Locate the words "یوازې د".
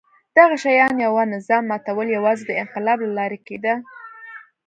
2.17-2.51